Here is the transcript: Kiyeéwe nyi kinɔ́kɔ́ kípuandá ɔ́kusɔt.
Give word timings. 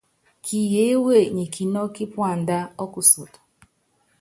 Kiyeéwe 0.45 1.15
nyi 1.35 1.45
kinɔ́kɔ́ 1.53 1.93
kípuandá 1.95 2.57
ɔ́kusɔt. 2.83 3.33